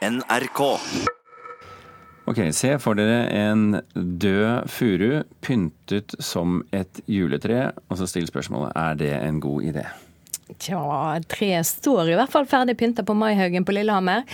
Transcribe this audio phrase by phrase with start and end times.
[0.00, 0.60] NRK.
[2.24, 5.10] Ok, Se for dere en død furu
[5.44, 9.84] pyntet som et juletre, og så still spørsmålet er det en god idé.
[10.58, 10.80] Tja,
[11.30, 14.24] treet står i hvert fall ferdig pynta på Maihaugen på Lillehammer.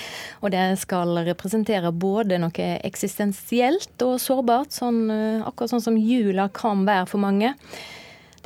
[0.41, 6.49] Og det skal representere både noe eksistensielt og sårbart, sånn, eh, akkurat sånn som jula
[6.55, 7.53] kan være for mange.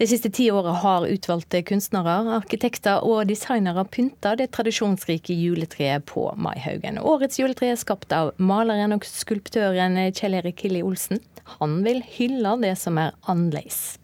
[0.01, 6.23] De siste ti åra har utvalgte kunstnere, arkitekter og designere pynta det tradisjonsrike juletreet på
[6.41, 6.97] Maihaugen.
[7.05, 11.21] Årets juletre er skapt av maleren og skulptøren Kjell Erik Killi Olsen.
[11.59, 13.99] Han vil hylle det som er annerledes.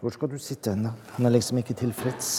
[0.00, 0.96] Hvor skal du sitte hen, da?
[1.14, 2.32] Han er liksom ikke tilfreds.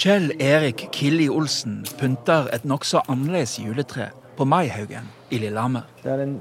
[0.00, 4.06] Kjell Erik Killi Olsen pynter et nokså annerledes juletre
[4.40, 5.84] på Maihaugen i Lillehammer.
[6.00, 6.38] Det er den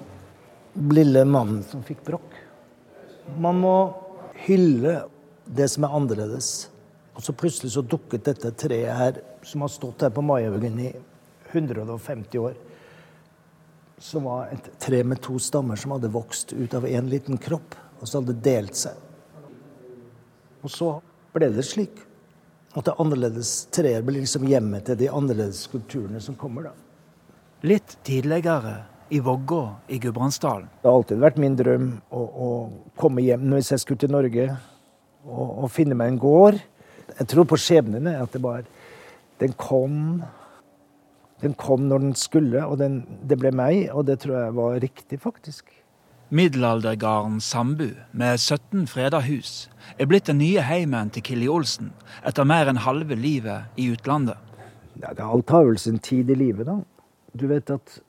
[0.95, 2.39] lille mannen som fikk brokk.
[3.35, 3.75] Man må
[4.45, 4.95] hylle
[5.45, 6.69] det som er annerledes.
[7.15, 10.91] Og så plutselig så dukket dette treet her, som har stått her på Maihaugen i
[11.51, 12.55] 150 år,
[13.97, 17.77] som var et tre med to stammer som hadde vokst ut av én liten kropp,
[18.01, 18.97] og så hadde det delt seg.
[20.65, 20.89] Og så
[21.35, 22.01] ble det slik
[22.75, 26.73] at det annerledes treet ble liksom hjemmet til de annerledes kulturene som kommer, da.
[27.65, 28.81] Litt tidligere
[29.15, 30.67] i Vågå i Gudbrandsdalen.
[30.81, 32.49] Det har alltid vært min drøm å, å
[32.99, 34.49] komme hjem hvis jeg skulle til Norge
[35.25, 36.59] og finne meg en gård.
[37.19, 38.65] Jeg tror på skjebnen, at det var,
[39.39, 40.23] Den kom
[41.41, 44.79] Den kom når den skulle, og den, det ble meg, og det tror jeg var
[44.79, 45.65] riktig, faktisk.
[46.29, 51.91] Middelaldergården Sambu med 17 freda hus er blitt den nye heimen til Killi Olsen
[52.25, 54.39] etter mer enn halve livet i utlandet.
[55.03, 56.79] Ja, det alt har vel sin tid i livet, da.
[57.35, 57.99] Du vet at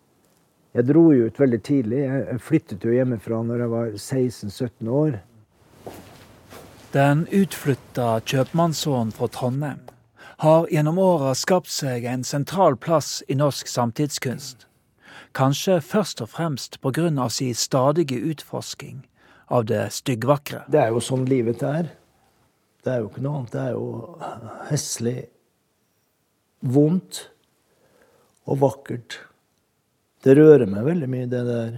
[0.77, 2.03] jeg dro jo ut veldig tidlig.
[2.07, 5.19] Jeg flyttet jo hjemmefra når jeg var 16-17 år.
[6.97, 9.83] Den utflytta kjøpmannssønnen fra Trondheim
[10.41, 14.65] har gjennom åra skapt seg en sentral plass i norsk samtidskunst.
[15.37, 19.03] Kanskje først og fremst av sin stadige utforsking
[19.53, 20.63] av det styggvakre.
[20.73, 21.91] Det er jo sånn livet er.
[22.81, 23.53] Det er jo ikke noe annet.
[23.53, 24.17] Det er jo
[24.71, 25.29] heslig,
[26.63, 27.29] vondt
[28.47, 29.19] og vakkert.
[30.25, 31.77] Det rører meg veldig mye, det der.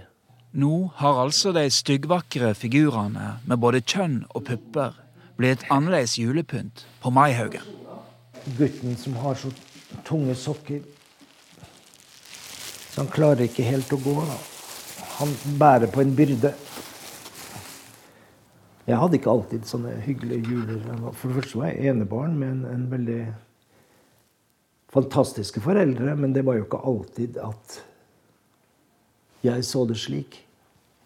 [0.55, 4.95] Nå har altså de styggvakre figurene med både kjønn og pupper
[5.39, 7.63] blitt annerledes julepynt på Maihaugen.
[8.59, 9.51] Gutten som har så
[10.07, 10.83] tunge sokker
[12.89, 14.15] Så han klarer ikke helt å gå.
[14.27, 14.37] Da.
[15.21, 16.51] Han bærer på en byrde.
[18.89, 20.81] Jeg hadde ikke alltid sånne hyggelige juler.
[21.13, 23.21] For det første var jeg enebarn med en, en veldig
[24.91, 27.79] fantastiske foreldre, men det var jo ikke alltid at
[29.47, 30.41] jeg så det slik.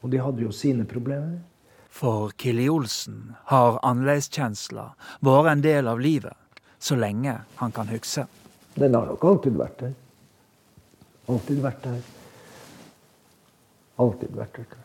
[0.00, 1.42] Og de hadde jo sine problemer.
[1.92, 6.38] For Killi Olsen har annerledeskjensla vært en del av livet
[6.82, 8.24] så lenge han kan huske.
[8.74, 9.92] Den har nok alltid vært der.
[11.28, 12.00] Alltid vært der.
[14.02, 14.78] Alltid vært der.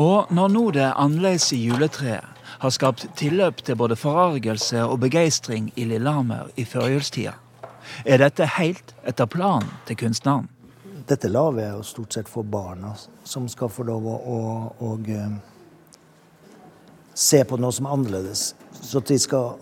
[0.00, 5.68] Og når nå det annerledes i juletreet har skapt tilløp til både forargelse og begeistring
[5.76, 7.34] i Lillehammer i førjulstida,
[8.06, 10.48] er dette helt etter planen til kunstneren.
[11.10, 12.92] Dette lager jeg jo stort sett for barna,
[13.26, 14.36] som skal få lov å, å,
[14.78, 15.32] å uh,
[17.18, 18.44] se på noe som er annerledes.
[18.78, 19.56] Så at de skal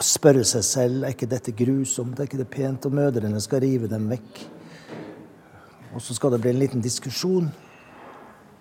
[0.00, 3.90] spørre seg selv er ikke dette grusomt, er ikke det pent, og mødrene skal rive
[3.90, 4.40] dem vekk.
[5.94, 7.52] Og så skal det bli en liten diskusjon.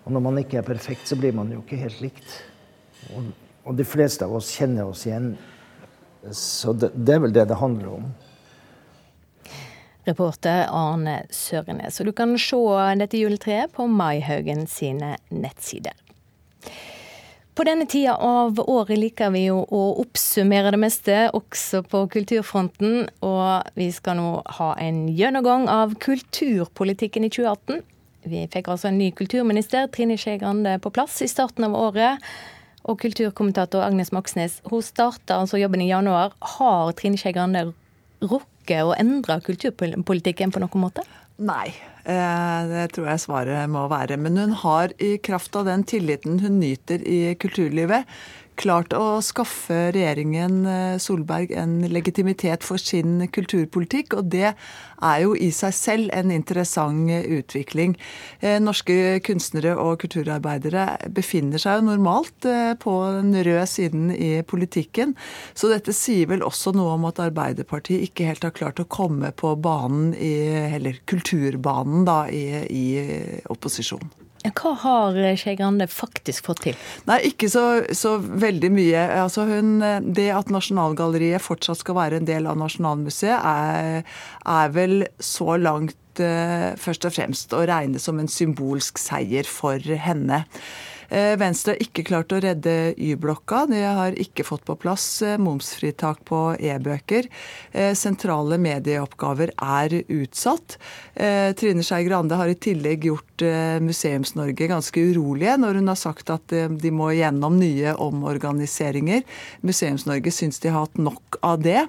[0.03, 2.35] Og når man ikke er perfekt, så blir man jo ikke helt likt.
[3.15, 3.31] Og,
[3.63, 5.31] og de fleste av oss kjenner oss igjen.
[6.35, 8.11] Så det, det er vel det det handler om.
[10.07, 11.99] Reporter Arne Sørenes.
[11.99, 12.59] Og du kan se
[12.99, 15.95] dette juletreet på Maihaugen sine nettsider.
[17.53, 23.03] På denne tida av året liker vi jo å oppsummere det meste, også på kulturfronten.
[23.21, 27.83] Og vi skal nå ha en gjennomgang av kulturpolitikken i 2018.
[28.25, 32.25] Vi fikk altså en ny kulturminister, Trine Skei Grande, på plass i starten av året.
[32.89, 36.33] Og kulturkommentator Agnes Moxnes, hun starta altså jobben i januar.
[36.57, 37.67] Har Trine Skei Grande
[38.29, 41.05] rukket å endre kulturpolitikken på noen måte?
[41.43, 41.73] Nei,
[42.05, 44.19] det tror jeg svaret må være.
[44.21, 48.05] Men hun har i kraft av den tilliten hun nyter i kulturlivet,
[48.59, 50.63] klart å skaffe regjeringen
[51.01, 54.17] Solberg en legitimitet for sin kulturpolitikk.
[54.19, 57.95] Og det er jo i seg selv en interessant utvikling.
[58.63, 62.47] Norske kunstnere og kulturarbeidere befinner seg jo normalt
[62.83, 65.15] på den røde siden i politikken.
[65.53, 69.33] Så dette sier vel også noe om at Arbeiderpartiet ikke helt har klart å komme
[69.35, 70.33] på banen i
[70.73, 74.11] Eller kulturbanen, da, i, i opposisjon.
[74.43, 76.79] Hva har Skei Grande faktisk fått til?
[77.07, 79.07] Nei, Ikke så, så, veldig mye.
[79.23, 79.77] Altså hun,
[80.15, 85.97] det at Nasjonalgalleriet fortsatt skal være en del av Nasjonalmuseet, er, er vel så langt
[86.13, 90.43] ut først og fremst å regne som en symbolsk seier for henne.
[91.13, 93.67] Eh, Venstre har ikke klart å redde Y-blokka.
[93.69, 97.29] De har ikke fått på plass eh, momsfritak på e-bøker.
[97.71, 100.77] Eh, sentrale medieoppgaver er utsatt.
[101.13, 103.43] Trine Skei Grande har i tillegg gjort
[103.85, 109.21] Museums-Norge ganske urolige når hun har sagt at de må gjennom nye omorganiseringer.
[109.61, 111.83] Museums-Norge syns de har hatt nok av det.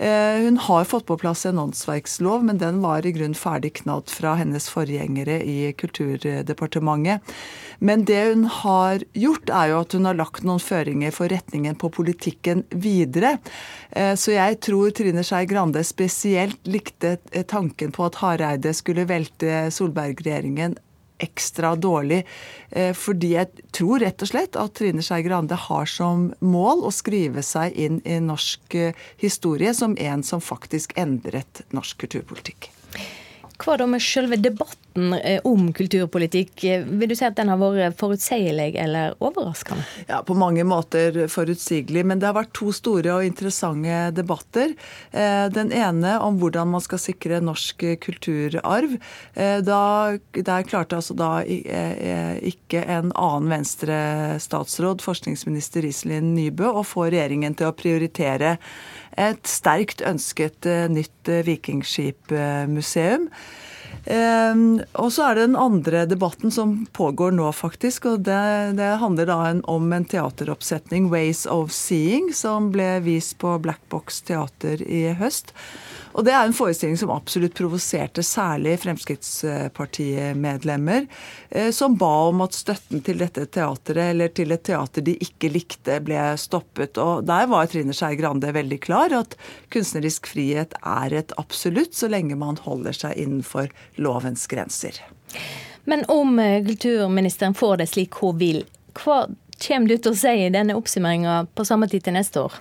[0.00, 4.36] Hun har fått på plass en åndsverkslov, men den var i grunn ferdig knadd fra
[4.40, 7.24] hennes forgjengere i Kulturdepartementet.
[7.80, 11.78] Men det hun har gjort, er jo at hun har lagt noen føringer for retningen
[11.80, 13.36] på politikken videre.
[13.90, 17.16] Eh, så jeg tror Trine Skei Grande spesielt likte
[17.48, 20.78] tanken på at Hareide skulle velte Solberg-regjeringen
[21.20, 22.26] ekstra dårlig.
[22.70, 26.92] Eh, fordi jeg tror rett og slett at Trine Skei Grande har som mål å
[26.94, 32.70] skrive seg inn i norsk eh, historie som en som faktisk endret norsk kulturpolitikk.
[33.60, 36.64] Hva da med selve debatten eh, om kulturpolitikk?
[36.86, 39.84] Vil du si at den har vært forutsigelig eller overraskende?
[40.08, 44.74] Ja, På mange måter forutsigelig, men det har vært to store og interessante debatter.
[45.12, 48.96] Eh, den ene om hvordan man skal sikre norsk kulturarv.
[49.34, 49.82] Eh, da,
[50.34, 57.70] der klarte altså da ikke en annen Venstre-statsråd, forskningsminister Iselin Nybø, å få regjeringen til
[57.70, 58.56] å prioritere
[59.20, 63.28] et sterkt ønsket nytt vikingskipmuseum.
[64.06, 68.06] Um, og så er det den andre debatten som pågår nå, faktisk.
[68.14, 68.40] og Det,
[68.78, 69.38] det handler da
[69.68, 75.52] om en teateroppsetning, 'Ways of Seeing', som ble vist på Black Box teater i høst.
[76.12, 81.06] Og det er en forestilling som absolutt provoserte særlig Fremskrittspartimedlemmer,
[81.50, 85.52] eh, som ba om at støtten til dette teateret, eller til et teater de ikke
[85.54, 86.98] likte, ble stoppet.
[86.98, 89.36] Og der var Trine Skei Grande veldig klar, at
[89.70, 93.66] kunstnerisk frihet er et absolutt, så lenge man holder seg innenfor
[94.02, 94.94] lovens grenser.
[95.88, 98.60] Men om eh, kulturministeren får det slik hun vil,
[98.98, 99.18] hva
[99.60, 102.56] kommer du til å si i denne oppsummeringa på samme tid til neste år?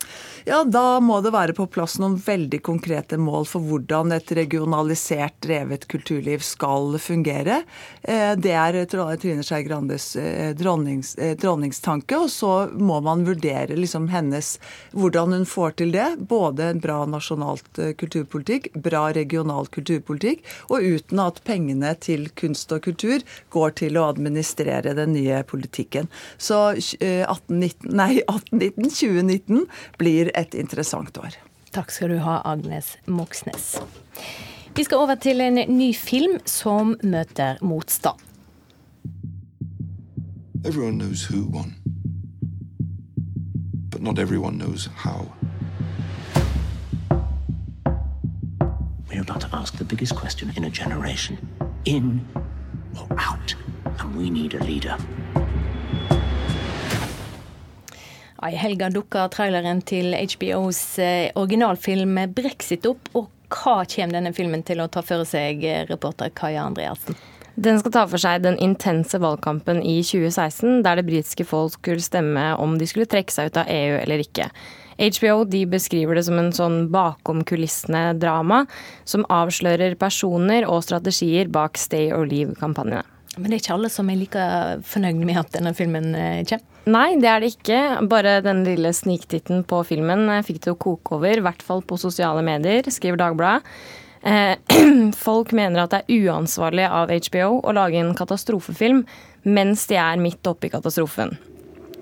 [0.49, 5.35] Ja, Da må det være på plass noen veldig konkrete mål for hvordan et regionalisert,
[5.43, 7.63] drevet kulturliv skal fungere.
[8.01, 12.17] Eh, det er Trine Skei Grandes eh, dronnings, eh, dronningstanke.
[12.17, 14.55] Og så må man vurdere liksom hennes
[14.95, 16.07] hvordan hun får til det.
[16.31, 22.83] Både en bra nasjonalt kulturpolitikk, bra regional kulturpolitikk, og uten at pengene til kunst og
[22.87, 26.09] kultur går til å administrere den nye politikken.
[26.37, 29.65] Så 1819, nei, 1819, 2019
[29.97, 31.37] blir et interessant år.
[31.71, 33.75] Takk skal du ha, Agnes Moxnes.
[34.75, 38.17] Vi skal over til en ny film som møter motstand.
[40.65, 41.75] Everyone knows who won,
[43.91, 45.31] but not everyone knows how.
[49.09, 51.37] We are about to ask the biggest question in a generation.
[51.85, 52.27] In
[52.99, 53.55] or out?
[53.99, 54.97] And we need a leader.
[58.39, 63.09] I helga dukka traileren til HBOs eh, originalfilm 'Brexit' opp.
[63.19, 67.17] Og hva kommer denne filmen til å ta for seg, eh, reporter Kaja Andreassen?
[67.59, 71.99] Den skal ta for seg den intense valgkampen i 2016, der det britiske folk skulle
[71.99, 74.47] stemme om de skulle trekke seg ut av EU eller ikke.
[74.99, 78.65] HBO de beskriver det som en sånn bakom kulissene-drama
[79.03, 83.03] som avslører personer og strategier bak Stay or Leave-kampanjene.
[83.35, 84.47] Men det er ikke alle som er like
[84.87, 86.68] fornøyd med at denne filmen eh, kommer?
[86.87, 87.79] Nei, det er det ikke.
[88.09, 91.99] Bare den lille sniktitten på filmen fikk det å koke over, i hvert fall på
[91.99, 93.67] sosiale medier, skriver Dagbladet.
[94.21, 94.55] Eh,
[95.27, 99.05] folk mener at det er uansvarlig av HBO å lage en katastrofefilm
[99.47, 101.37] mens de er midt oppe i katastrofen.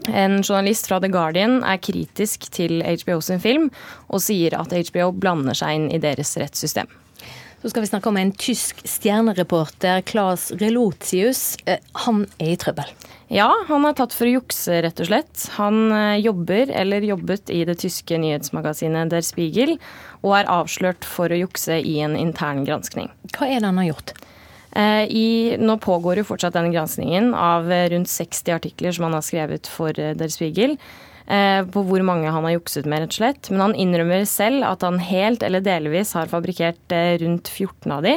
[0.07, 3.67] En journalist fra The Guardian er kritisk til HBO sin film,
[4.07, 6.87] og sier at HBO blander seg inn i deres rettssystem.
[7.61, 11.57] Så skal vi snakke om en tysk stjernereporter, Claes Relotius.
[11.65, 12.91] Eh, han er i trøbbel.
[13.33, 15.47] Ja, han er tatt for å jukse, rett og slett.
[15.55, 19.79] Han eh, jobber, eller jobbet, i det tyske nyhetsmagasinet Der Spiegel,
[20.21, 23.09] og er avslørt for å jukse i en intern granskning.
[23.33, 24.13] Hva er det han har gjort?
[24.77, 29.25] Eh, I, nå pågår jo fortsatt den granskningen av rundt 60 artikler som han har
[29.25, 30.77] skrevet for Der Spiegel.
[31.27, 33.49] Eh, på hvor mange han har jukset med, rett og slett.
[33.51, 38.05] Men han innrømmer selv at han helt eller delvis har fabrikkert eh, rundt 14 av
[38.05, 38.13] de.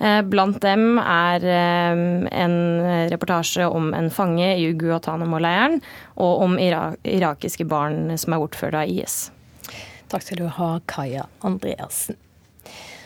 [0.00, 2.56] Eh, blant dem er en
[3.12, 5.78] reportasje om en fange i Guatánamo-leiren,
[6.18, 9.28] og om irakiske barn som er bortført av IS.
[10.10, 12.18] Takk skal du ha, Kaja Andreassen.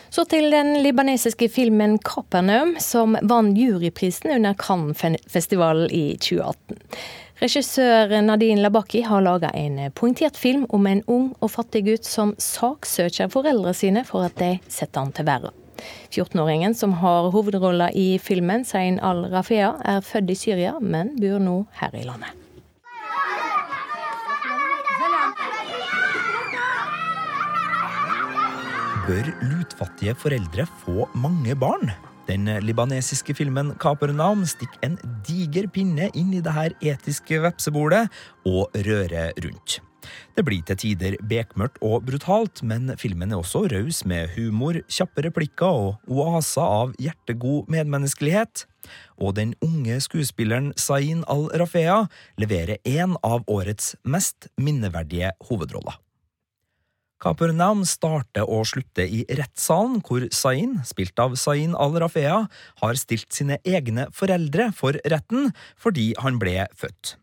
[0.09, 6.79] Så til den libanesiske filmen 'Kapernaum', som vant juryprisen under Cannes-festivalen i 2018.
[7.35, 12.31] Regissør Nadine Labaki har laga en poengtert film om en ung og fattig gutt som
[12.39, 15.51] saksøker foreldrene sine for at de setter han til verden.
[16.15, 21.57] 14-åringen som har hovedrolla i filmen, Zain al-Rafea, er født i Syria, men bor nå
[21.81, 22.31] her i landet.
[29.05, 31.91] Bør lutfattige foreldre få mange barn?
[32.25, 34.95] Den libanesiske filmen Kapernavn stikker en
[35.27, 38.07] diger pinne inn i det her etiske vepsebordet
[38.49, 39.79] og rører rundt.
[40.35, 45.25] Det blir til tider bekmørkt og brutalt, men filmen er også raus med humor, kjappe
[45.25, 48.65] replikker og oaser av hjertegod medmenneskelighet.
[49.17, 52.03] Og den unge skuespilleren Zain al-Rafea
[52.41, 56.04] leverer en av årets mest minneverdige hovedroller.
[57.23, 62.41] Kapernaum starter og slutter i rettssalen, hvor Zain, spilt av Zain al-Rafea,
[62.81, 67.15] har stilt sine egne foreldre for retten fordi han ble født.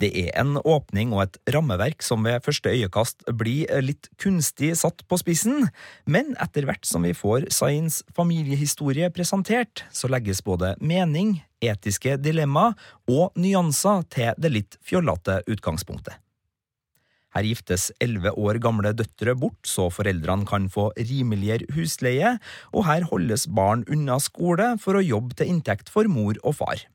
[0.00, 5.04] Det er en åpning og et rammeverk som ved første øyekast blir litt kunstig satt
[5.06, 5.68] på spissen,
[6.10, 12.72] men etter hvert som vi får Zains familiehistorie presentert, så legges både mening, etiske dilemma
[13.06, 16.16] og nyanser til det litt fjollete utgangspunktet.
[17.32, 22.36] Her giftes elleve år gamle døtre bort, så foreldrene kan få rimeligere husleie,
[22.72, 26.86] og her holdes barn unna skole for å jobbe til inntekt for mor og far.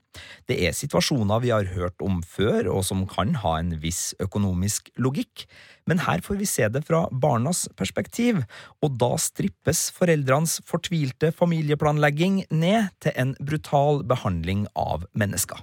[0.49, 4.89] Det er situasjoner vi har hørt om før, og som kan ha en viss økonomisk
[5.01, 5.45] logikk,
[5.87, 8.41] men her får vi se det fra barnas perspektiv,
[8.81, 15.61] og da strippes foreldrenes fortvilte familieplanlegging ned til en brutal behandling av mennesker.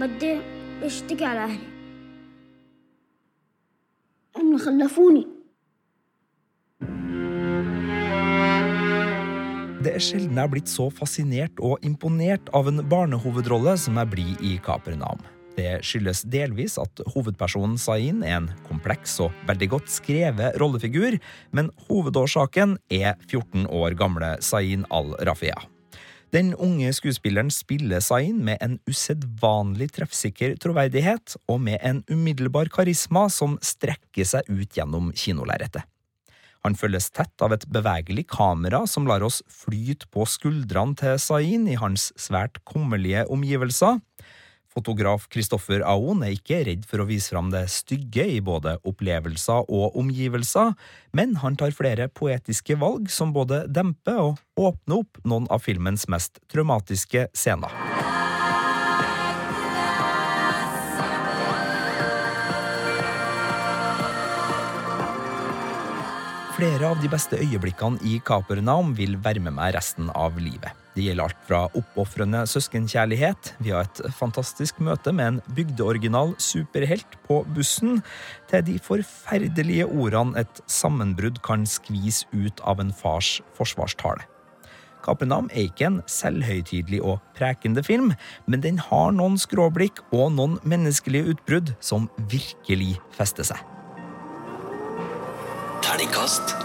[0.00, 0.40] بدي
[0.82, 1.66] اشتكي على اهلي
[4.36, 5.26] هم خلفوني
[9.80, 14.10] Det er sjelden jeg har blitt så fascinert og imponert av en barnehovedrolle som jeg
[14.12, 15.22] blir i Kapernaum.
[15.56, 21.16] Det skyldes delvis at hovedpersonen Zain er en kompleks og veldig godt skrevet rollefigur,
[21.56, 25.56] men hovedårsaken er 14 år gamle Zain al-Rafia.
[26.35, 33.29] Den unge skuespilleren spiller Zain med en usedvanlig treffsikker troverdighet og med en umiddelbar karisma
[33.31, 35.85] som strekker seg ut gjennom kinolerretet.
[36.65, 41.69] Han følges tett av et bevegelig kamera som lar oss flyte på skuldrene til Zain
[41.71, 44.01] i hans svært kummerlige omgivelser.
[44.75, 49.71] Fotograf Kristoffer Aon er ikke redd for å vise fram det stygge i både opplevelser
[49.71, 50.73] og omgivelser,
[51.15, 56.09] men han tar flere poetiske valg som både demper og åpner opp noen av filmens
[56.11, 57.71] mest traumatiske scener.
[66.55, 70.84] Flere av de beste øyeblikkene i Kapernaum vil være med meg resten av livet.
[70.95, 77.41] Det gjelder alt fra oppofrende søskenkjærlighet, via et fantastisk møte med en bygdeoriginal superhelt på
[77.55, 77.99] bussen,
[78.47, 84.23] til de forferdelige ordene et sammenbrudd kan skvise ut av en fars forsvarstale.
[85.05, 88.13] Kapernaum er ikke en selvhøytidelig og prekende film,
[88.47, 93.59] men den har noen skråblikk og noen menneskelige utbrudd som virkelig fester seg.
[95.85, 96.55] Terningkast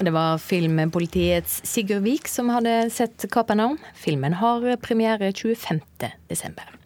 [0.00, 3.78] Det var filmpolitiets Sigurd Vik som hadde sett Kapernaum.
[3.94, 5.80] Filmen har premiere 25.
[6.28, 6.77] desember.